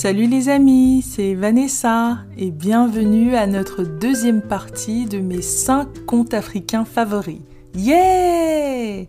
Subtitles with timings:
[0.00, 6.34] Salut les amis, c'est Vanessa et bienvenue à notre deuxième partie de mes 5 contes
[6.34, 7.40] africains favoris.
[7.74, 9.06] Yeah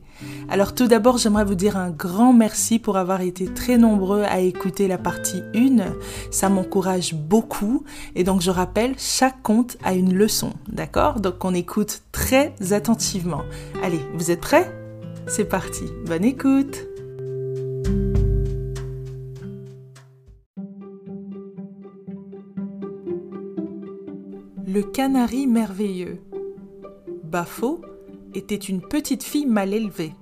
[0.49, 4.39] Alors tout d'abord, j'aimerais vous dire un grand merci pour avoir été très nombreux à
[4.39, 5.75] écouter la partie 1.
[6.31, 7.83] Ça m'encourage beaucoup
[8.15, 11.19] et donc je rappelle, chaque conte a une leçon, d'accord?
[11.19, 13.43] Donc on écoute très attentivement.
[13.83, 14.75] Allez, vous êtes prêts?
[15.27, 16.88] C'est parti, bonne écoute
[24.99, 26.21] canari merveilleux.
[27.23, 27.79] Bafo
[28.33, 30.13] était une petite fille mal élevée.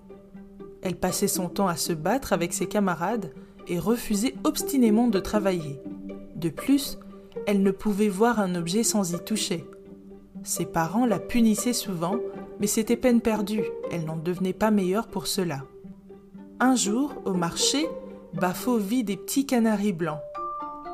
[0.84, 3.34] Elle passait son temps à se battre avec ses camarades
[3.68, 5.82] et refusait obstinément de travailler.
[6.36, 7.00] De plus,
[7.48, 9.66] elle ne pouvait voir un objet sans y toucher.
[10.44, 12.18] Ses parents la punissaient souvent,
[12.60, 15.64] mais c'était peine perdue, elle n'en devenait pas meilleure pour cela.
[16.60, 17.88] Un jour, au marché,
[18.36, 20.22] Bafo vit des petits canaris blancs.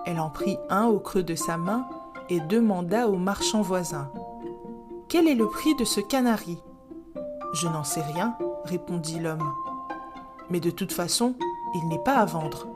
[0.06, 1.86] Elle en prit un au creux de sa main
[2.29, 4.11] et demanda au marchand voisin
[5.09, 6.57] Quel est le prix de ce canari?
[7.53, 8.35] Je n'en sais rien,
[8.66, 9.52] répondit l'homme.
[10.49, 11.35] Mais de toute façon,
[11.75, 12.67] il n'est pas à vendre.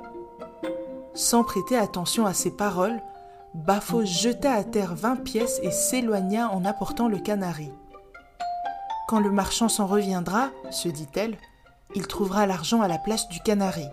[1.14, 3.02] Sans prêter attention à ces paroles,
[3.54, 7.72] Bafo jeta à terre vingt pièces et s'éloigna en apportant le canari.
[9.08, 11.38] Quand le marchand s'en reviendra, se dit-elle,
[11.96, 13.88] il trouvera l'argent à la place du canari.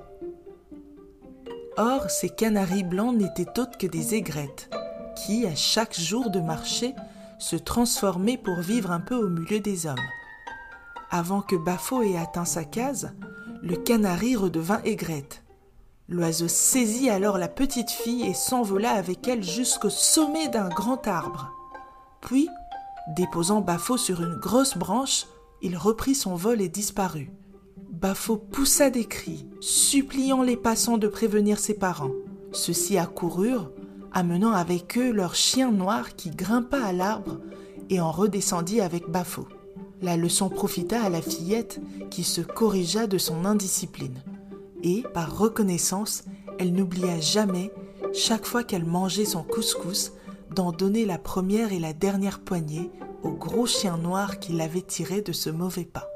[1.77, 4.71] Or, ces canaris blancs n'étaient autres que des aigrettes
[5.15, 6.95] qui, à chaque jour de marché,
[7.39, 9.97] se transformait pour vivre un peu au milieu des hommes.
[11.11, 13.13] Avant que Bafo ait atteint sa case,
[13.63, 15.43] le canari redevint aigrette.
[16.09, 21.51] L'oiseau saisit alors la petite fille et s'envola avec elle jusqu'au sommet d'un grand arbre.
[22.21, 22.49] Puis,
[23.17, 25.27] déposant Bafo sur une grosse branche,
[25.63, 27.31] il reprit son vol et disparut.
[27.91, 32.13] Bafo poussa des cris, suppliant les passants de prévenir ses parents.
[32.53, 33.71] Ceux-ci accoururent,
[34.15, 37.41] amenant avec eux leur chien noir qui grimpa à l'arbre
[37.91, 39.47] et en redescendit avec Bafo.
[40.01, 41.81] La leçon profita à la fillette
[42.11, 44.23] qui se corrigea de son indiscipline.
[44.83, 46.25] Et, par reconnaissance,
[46.59, 47.73] elle n'oublia jamais,
[48.13, 50.13] chaque fois qu'elle mangeait son couscous,
[50.55, 52.91] d'en donner la première et la dernière poignée
[53.23, 56.14] au gros chien noir qui l'avait tiré de ce mauvais pas.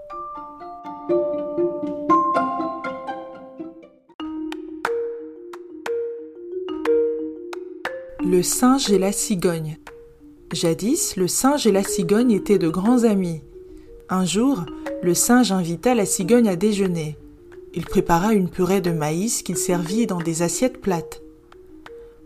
[8.31, 9.78] Le singe et la cigogne.
[10.53, 13.41] Jadis, le singe et la cigogne étaient de grands amis.
[14.11, 14.66] Un jour,
[15.03, 17.16] le singe invita la cigogne à déjeuner.
[17.72, 21.22] Il prépara une purée de maïs qu'il servit dans des assiettes plates.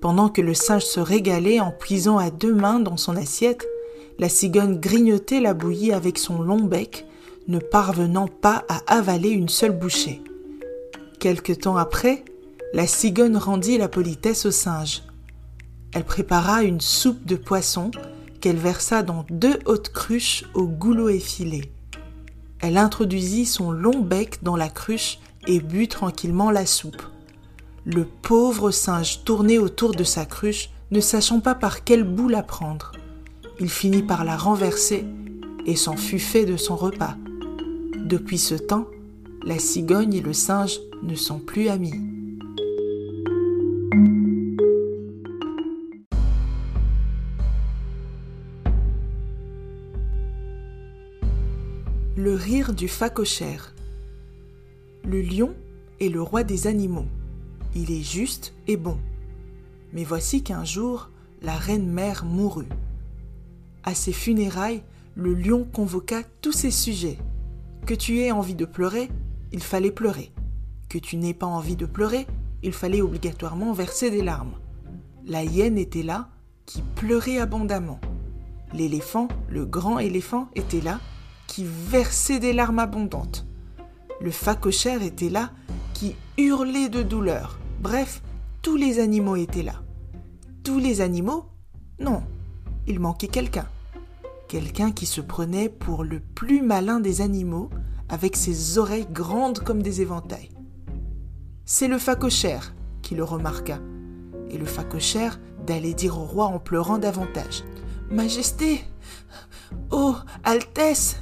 [0.00, 3.64] Pendant que le singe se régalait en puisant à deux mains dans son assiette,
[4.19, 7.06] la cigogne grignotait la bouillie avec son long bec,
[7.46, 10.20] ne parvenant pas à avaler une seule bouchée.
[11.20, 12.24] Quelque temps après,
[12.72, 15.02] la cigogne rendit la politesse au singe.
[15.92, 17.91] Elle prépara une soupe de poisson
[18.41, 21.70] qu'elle versa dans deux hautes cruches au goulot effilé.
[22.60, 27.02] Elle introduisit son long bec dans la cruche et but tranquillement la soupe.
[27.84, 32.42] Le pauvre singe tournait autour de sa cruche, ne sachant pas par quel bout la
[32.42, 32.92] prendre.
[33.60, 35.04] Il finit par la renverser
[35.66, 37.16] et s'en fut fait de son repas.
[37.98, 38.86] Depuis ce temps,
[39.44, 42.11] la cigogne et le singe ne sont plus amis.
[52.14, 53.74] Le rire du phacochère.
[55.02, 55.54] Le lion
[55.98, 57.06] est le roi des animaux.
[57.74, 58.98] Il est juste et bon.
[59.94, 61.08] Mais voici qu'un jour,
[61.40, 62.68] la reine mère mourut.
[63.82, 64.82] À ses funérailles,
[65.14, 67.16] le lion convoqua tous ses sujets.
[67.86, 69.08] Que tu aies envie de pleurer,
[69.50, 70.32] il fallait pleurer.
[70.90, 72.26] Que tu n'aies pas envie de pleurer,
[72.62, 74.58] il fallait obligatoirement verser des larmes.
[75.26, 76.28] La hyène était là,
[76.66, 78.00] qui pleurait abondamment.
[78.74, 81.00] L'éléphant, le grand éléphant, était là,
[81.52, 83.44] qui versait des larmes abondantes.
[84.22, 85.50] Le phacochère était là,
[85.93, 87.58] qui hurlait de douleur.
[87.82, 88.22] Bref,
[88.62, 89.82] tous les animaux étaient là.
[90.64, 91.44] Tous les animaux?
[92.00, 92.22] Non,
[92.87, 93.66] il manquait quelqu'un.
[94.49, 97.69] Quelqu'un qui se prenait pour le plus malin des animaux,
[98.08, 100.52] avec ses oreilles grandes comme des éventails.
[101.66, 103.78] C'est le phacochère qui le remarqua,
[104.49, 107.62] et le phacochère d'aller dire au roi en pleurant davantage.
[108.10, 108.81] Majesté
[109.90, 111.19] Oh, Altesse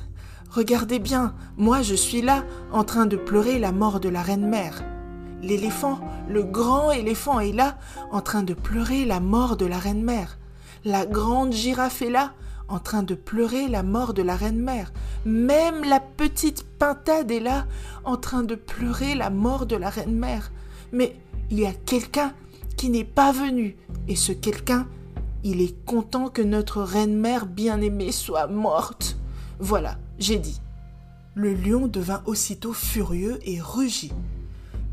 [0.51, 4.49] Regardez bien, moi je suis là en train de pleurer la mort de la reine
[4.49, 4.83] mère.
[5.43, 7.79] L'éléphant, le grand éléphant est là
[8.11, 10.39] en train de pleurer la mort de la reine mère.
[10.85, 12.33] La grande girafe est là
[12.69, 14.93] en train de pleurer la mort de la reine mère.
[15.25, 17.67] Même la petite pintade est là
[18.05, 20.51] en train de pleurer la mort de la reine mère.
[20.93, 21.17] Mais
[21.51, 22.33] il y a quelqu'un
[22.77, 23.77] qui n'est pas venu,
[24.09, 24.89] et ce quelqu'un,
[25.45, 29.17] il est content que notre reine-mère bien-aimée soit morte.
[29.59, 30.61] Voilà, j'ai dit.
[31.35, 34.13] Le lion devint aussitôt furieux et rugit.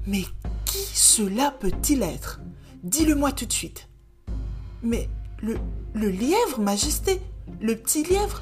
[0.08, 0.24] Mais
[0.66, 2.40] qui cela peut-il être?
[2.84, 3.90] Dis-le-moi tout de suite.
[4.82, 5.10] Mais
[5.42, 5.58] le,
[5.94, 7.22] le lièvre, Majesté,
[7.62, 8.42] le petit lièvre,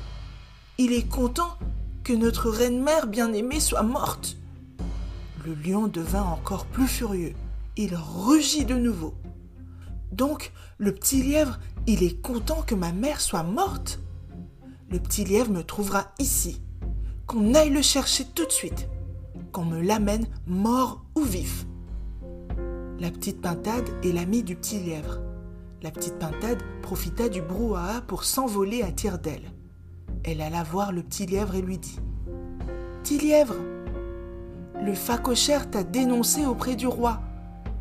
[0.78, 1.58] il est content
[2.04, 4.38] que notre reine-mère bien-aimée soit morte.
[5.46, 7.34] Le lion devint encore plus furieux.
[7.78, 9.16] Il rugit de nouveau.
[10.12, 14.00] Donc, le petit lièvre, il est content que ma mère soit morte?
[14.90, 16.62] Le petit lièvre me trouvera ici.
[17.28, 18.88] Qu'on aille le chercher tout de suite.
[19.52, 21.66] Qu'on me l'amène mort ou vif.
[23.00, 25.20] La petite pintade est l'amie du petit lièvre.
[25.82, 29.52] La petite pintade profita du brouhaha pour s'envoler à tire d'aile.
[30.24, 32.00] Elle alla voir le petit lièvre et lui dit
[33.02, 33.56] Petit lièvre,
[34.84, 37.22] le facochère t'a dénoncé auprès du roi.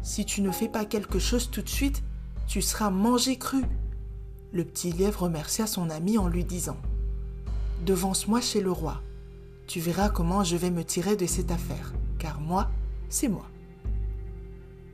[0.03, 2.03] Si tu ne fais pas quelque chose tout de suite,
[2.47, 3.63] tu seras mangé cru.
[4.53, 6.79] Le petit lièvre remercia son ami en lui disant
[7.85, 9.03] Devance-moi chez le roi.
[9.67, 12.71] Tu verras comment je vais me tirer de cette affaire, car moi,
[13.09, 13.47] c'est moi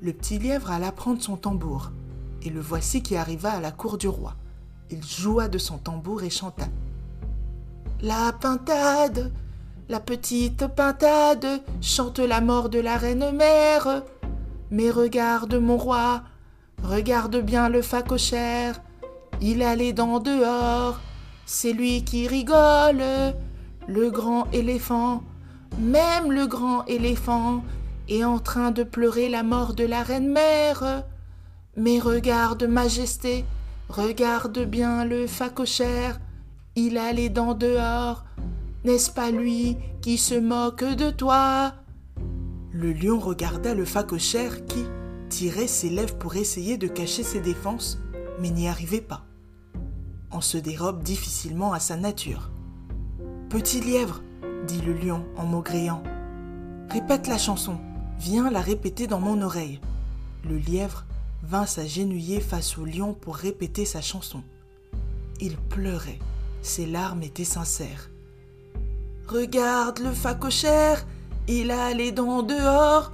[0.02, 1.90] le petit lièvre alla prendre son tambour,
[2.42, 4.34] et le voici qui arriva à la cour du roi.
[4.90, 6.66] Il joua de son tambour et chanta.
[8.00, 9.30] La pintade,
[9.88, 14.02] la petite pintade, chante la mort de la reine mère.
[14.70, 16.22] Mais regarde mon roi,
[16.82, 18.80] regarde bien le facochère,
[19.40, 20.98] il a les dents dehors,
[21.44, 23.02] c'est lui qui rigole,
[23.90, 25.22] le grand éléphant,
[25.78, 27.64] même le grand éléphant,
[28.08, 31.04] et en train de pleurer la mort de la reine mère.
[31.76, 33.44] Mais regarde, Majesté,
[33.88, 36.20] regarde bien le facochère,
[36.76, 38.24] il a les dents dehors,
[38.84, 41.74] n'est-ce pas lui qui se moque de toi?
[42.72, 44.84] Le lion regarda le facochère qui
[45.28, 47.98] tirait ses lèvres pour essayer de cacher ses défenses,
[48.40, 49.24] mais n'y arrivait pas.
[50.30, 52.50] On se dérobe difficilement à sa nature.
[53.50, 54.22] Petit lièvre,
[54.68, 56.04] dit le lion en maugréant,
[56.88, 57.80] répète la chanson.
[58.20, 59.80] Viens la répéter dans mon oreille.
[60.48, 61.04] Le lièvre
[61.42, 64.44] vint s'agenouiller face au lion pour répéter sa chanson.
[65.40, 66.20] Il pleurait,
[66.62, 68.12] ses larmes étaient sincères.
[69.26, 71.04] Regarde le facochère,
[71.48, 73.10] il a les dents dehors.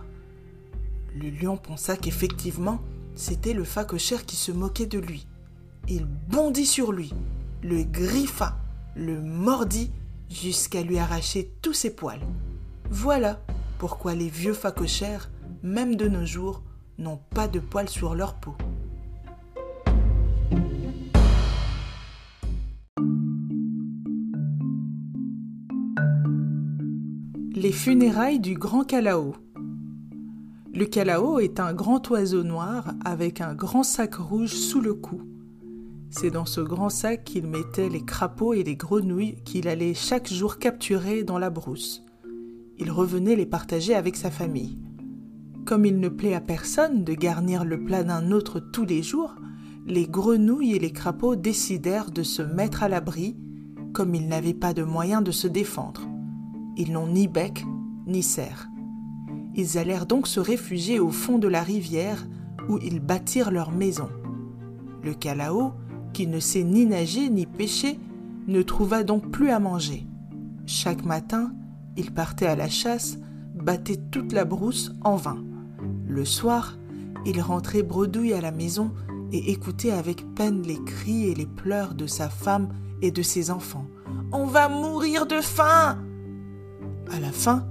[1.15, 2.83] Le lion pensa qu'effectivement,
[3.15, 5.27] c'était le facochère qui se moquait de lui.
[5.89, 7.15] Il bondit sur lui,
[7.63, 8.59] le griffa,
[8.97, 9.91] le mordit
[10.31, 12.27] jusqu'à lui arracher tous ses poils.
[12.91, 13.41] Voilà,
[13.79, 15.31] pourquoi les vieux facochères,
[15.63, 16.63] même de nos jours,
[16.99, 18.57] n'ont pas de poils sur leur peau.
[27.55, 29.35] Les funérailles du grand Calao.
[30.75, 35.23] Le Calao est un grand oiseau noir avec un grand sac rouge sous le cou.
[36.11, 40.33] C'est dans ce grand sac qu'il mettait les crapauds et les grenouilles qu'il allait chaque
[40.33, 42.07] jour capturer dans la brousse
[42.79, 44.79] il revenait les partager avec sa famille.
[45.65, 49.35] Comme il ne plaît à personne de garnir le plat d'un autre tous les jours,
[49.87, 53.37] les grenouilles et les crapauds décidèrent de se mettre à l'abri,
[53.93, 56.03] comme ils n'avaient pas de moyens de se défendre.
[56.77, 57.65] Ils n'ont ni bec
[58.07, 58.69] ni serre.
[59.55, 62.27] Ils allèrent donc se réfugier au fond de la rivière
[62.69, 64.09] où ils bâtirent leur maison.
[65.03, 65.73] Le calao,
[66.17, 67.99] qui ne sait ni nager ni pêcher,
[68.47, 70.07] ne trouva donc plus à manger.
[70.65, 71.53] Chaque matin,
[71.99, 73.19] il partait à la chasse,
[73.55, 75.45] battait toute la brousse en vain.
[76.09, 76.79] Le soir,
[77.27, 78.95] il rentrait bredouille à la maison
[79.31, 82.71] et écoutait avec peine les cris et les pleurs de sa femme
[83.03, 83.85] et de ses enfants.
[84.33, 85.99] On va mourir de faim
[87.13, 87.67] À la fin,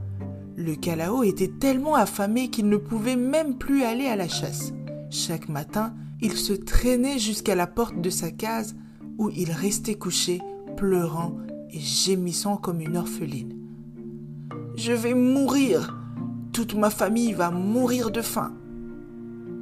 [0.55, 4.71] le Calao était tellement affamé qu'il ne pouvait même plus aller à la chasse.
[5.09, 8.75] Chaque matin, il se traînait jusqu'à la porte de sa case
[9.17, 10.41] où il restait couché,
[10.77, 11.37] pleurant
[11.71, 13.53] et gémissant comme une orpheline.
[14.75, 15.97] Je vais mourir.
[16.51, 18.53] Toute ma famille va mourir de faim.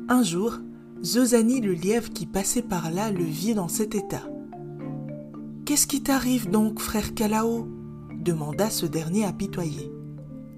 [0.09, 0.59] Un jour,
[1.03, 4.23] Zozani le lièvre qui passait par là le vit dans cet état.
[5.65, 7.67] Qu'est-ce qui t'arrive donc, frère Kalao
[8.19, 9.91] demanda ce dernier apitoyé.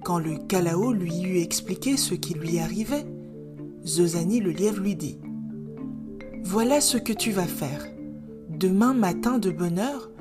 [0.03, 3.05] Quand le Kalao lui eut expliqué ce qui lui arrivait,
[3.85, 5.17] Zozani le lièvre lui dit
[6.47, 7.87] Voilà ce que tu vas faire.
[8.49, 10.11] Demain matin de bonne heure,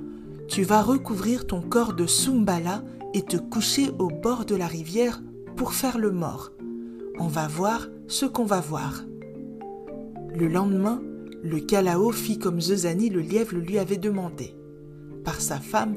[0.49, 5.21] tu vas recouvrir ton corps de Sumbala et te coucher au bord de la rivière
[5.55, 6.51] pour faire le mort.
[7.19, 9.05] On va voir ce qu'on va voir.
[10.35, 11.03] Le lendemain,
[11.43, 14.57] le Calao fit comme Zezani le lièvre lui avait demandé.
[15.25, 15.95] Par sa femme,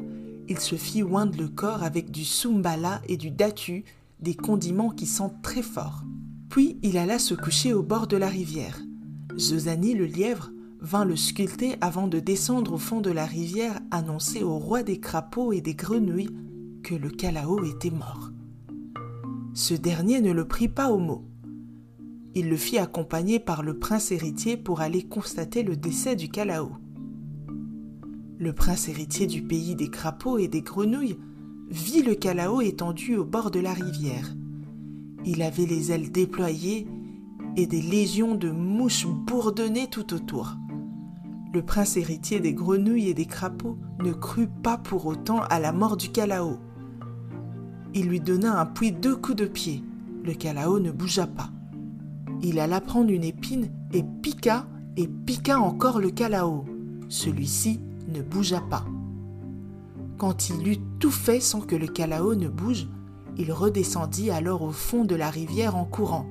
[0.49, 3.85] il se fit oindre le corps avec du sumbala et du datu,
[4.19, 6.03] des condiments qui sentent très fort.
[6.49, 8.77] Puis il alla se coucher au bord de la rivière.
[9.37, 14.43] Zozani le lièvre vint le sculpter avant de descendre au fond de la rivière annoncer
[14.43, 16.35] au roi des crapauds et des grenouilles
[16.83, 18.31] que le Calao était mort.
[19.53, 21.23] Ce dernier ne le prit pas au mot.
[22.35, 26.71] Il le fit accompagner par le prince héritier pour aller constater le décès du Calao.
[28.39, 31.17] Le prince héritier du pays des crapauds et des grenouilles
[31.69, 34.35] vit le Calao étendu au bord de la rivière.
[35.25, 36.87] Il avait les ailes déployées
[37.57, 40.55] et des légions de mouches bourdonnaient tout autour.
[41.53, 45.71] Le prince héritier des grenouilles et des crapauds ne crut pas pour autant à la
[45.71, 46.59] mort du Calao.
[47.95, 49.83] Il lui donna un puits deux coups de pied.
[50.23, 51.49] Le Calao ne bougea pas.
[52.43, 56.63] Il alla prendre une épine et piqua et piqua encore le Calao.
[57.09, 58.85] Celui-ci ne bougea pas.
[60.19, 62.87] Quand il eut tout fait sans que le Calao ne bouge,
[63.35, 66.27] il redescendit alors au fond de la rivière en courant.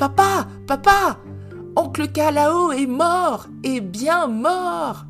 [0.00, 1.18] Papa, papa,
[1.76, 5.04] oncle Calao est mort, et bien mort.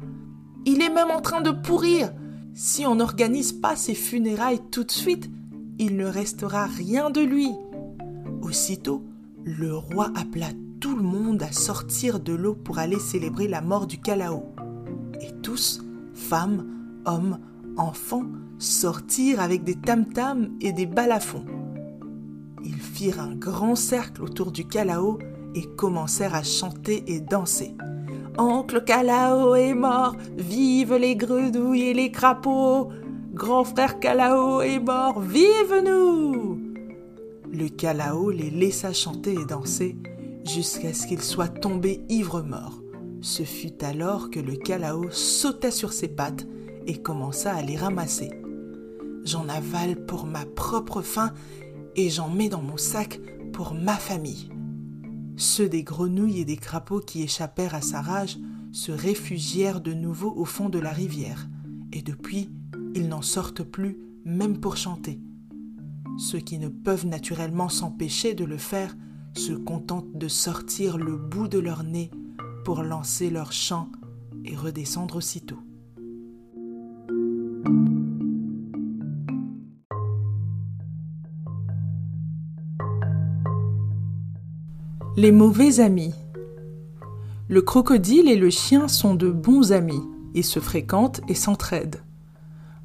[0.66, 2.10] Il est même en train de pourrir.
[2.54, 5.30] Si on n'organise pas ses funérailles tout de suite,
[5.78, 7.52] il ne restera rien de lui.
[8.42, 9.04] Aussitôt,
[9.44, 10.48] le roi appela
[10.80, 14.42] tout le monde à sortir de l'eau pour aller célébrer la mort du Calao.
[15.20, 16.66] Et tous, femmes,
[17.04, 17.38] hommes,
[17.76, 18.24] enfants,
[18.58, 21.44] sortirent avec des tam-tams et des balafons.
[23.08, 25.18] Un grand cercle autour du Calao
[25.54, 27.74] et commencèrent à chanter et danser.
[28.36, 32.90] Oncle Calao est mort, vive les grenouilles et les crapauds.
[33.32, 36.60] Grand frère Calao est mort, vive nous
[37.50, 39.96] Le Calao les laissa chanter et danser
[40.44, 42.82] jusqu'à ce qu'ils soient tombés ivre-morts.
[43.22, 46.46] Ce fut alors que le Calao sauta sur ses pattes
[46.86, 48.30] et commença à les ramasser.
[49.24, 51.32] J'en avale pour ma propre faim
[51.96, 53.20] et j'en mets dans mon sac
[53.52, 54.48] pour ma famille.
[55.36, 58.38] Ceux des grenouilles et des crapauds qui échappèrent à sa rage
[58.72, 61.48] se réfugièrent de nouveau au fond de la rivière,
[61.92, 62.50] et depuis,
[62.94, 65.20] ils n'en sortent plus, même pour chanter.
[66.18, 68.94] Ceux qui ne peuvent naturellement s'empêcher de le faire
[69.34, 72.10] se contentent de sortir le bout de leur nez
[72.64, 73.90] pour lancer leur chant
[74.44, 75.58] et redescendre aussitôt.
[85.22, 86.14] Les mauvais amis.
[87.46, 90.00] Le crocodile et le chien sont de bons amis.
[90.34, 92.02] Ils se fréquentent et s'entraident.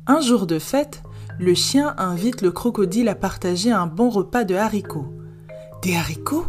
[0.05, 1.01] Un jour de fête,
[1.39, 5.13] le chien invite le crocodile à partager un bon repas de haricots.
[5.81, 6.47] Des haricots?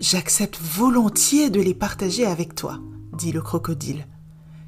[0.00, 2.80] J'accepte volontiers de les partager avec toi,
[3.16, 4.06] dit le crocodile.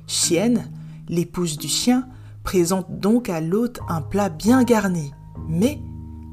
[0.06, 0.70] Chienne,
[1.10, 2.08] l'épouse du chien,
[2.42, 5.12] présente donc à l'hôte un plat bien garni.
[5.46, 5.78] Mais,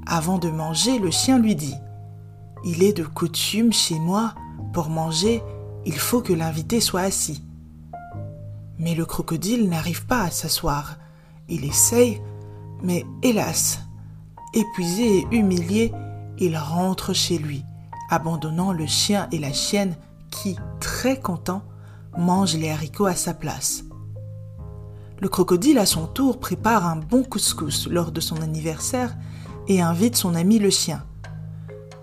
[0.08, 1.76] avant de manger, le chien lui dit
[2.64, 4.36] Il est de coutume chez moi,
[4.74, 5.42] pour manger,
[5.86, 7.44] il faut que l'invité soit assis.
[8.78, 10.98] Mais le crocodile n'arrive pas à s'asseoir.
[11.50, 12.22] Il essaye,
[12.84, 13.80] mais hélas,
[14.54, 15.92] épuisé et humilié,
[16.38, 17.64] il rentre chez lui
[18.12, 19.96] abandonnant le chien et la chienne
[20.30, 21.64] qui, très contents,
[22.18, 23.86] mangent les haricots à sa place.
[25.20, 29.16] Le crocodile, à son tour, prépare un bon couscous lors de son anniversaire
[29.68, 31.06] et invite son ami le chien.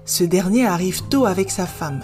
[0.08, 2.00] Ce dernier arrive tôt avec sa femme.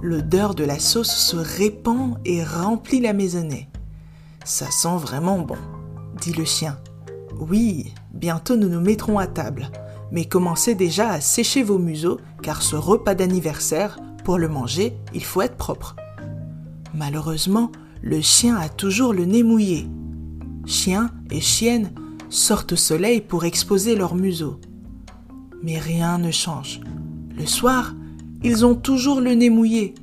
[0.00, 3.68] L'odeur de la sauce se répand et remplit la maisonnée.
[4.44, 5.58] Ça sent vraiment bon,
[6.18, 6.78] dit le chien.
[7.38, 9.70] Oui, bientôt nous nous mettrons à table
[10.12, 15.24] mais commencez déjà à sécher vos museaux, car ce repas d'anniversaire, pour le manger, il
[15.24, 15.96] faut être propre.
[16.94, 17.70] Malheureusement,
[18.02, 19.86] le chien a toujours le nez mouillé.
[20.66, 21.92] Chien et chienne
[22.28, 24.60] sortent au soleil pour exposer leurs museaux.
[25.62, 26.80] Mais rien ne change.
[27.40, 27.94] Le soir,
[28.44, 29.94] ils ont toujours le nez mouillé.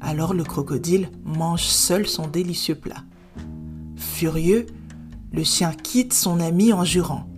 [0.00, 3.02] Alors le crocodile mange seul son délicieux plat.
[3.96, 4.66] Furieux,
[5.32, 7.28] le chien quitte son ami en jurant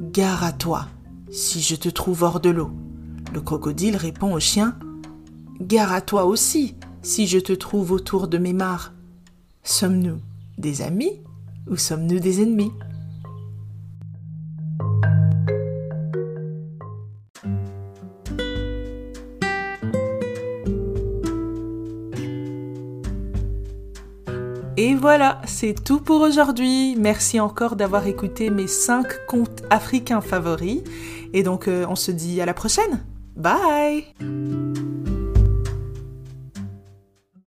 [0.12, 0.88] ⁇Gare à toi,
[1.30, 2.70] si je te trouve hors de l'eau.
[3.32, 4.78] Le crocodile répond au chien
[5.58, 8.92] Gare à toi aussi, si je te trouve autour de mes mares.
[9.62, 10.18] Sommes-nous
[10.58, 11.22] des amis
[11.66, 12.72] ou sommes-nous des ennemis?
[25.12, 26.96] Voilà, c'est tout pour aujourd'hui.
[26.98, 30.80] Merci encore d'avoir écouté mes 5 contes africains favoris.
[31.34, 33.04] Et donc, euh, on se dit à la prochaine.
[33.36, 34.06] Bye